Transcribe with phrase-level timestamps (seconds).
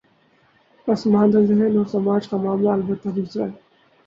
[0.87, 3.51] پس ماندہ ذہن اور سماج کا معاملہ البتہ دوسرا ہے۔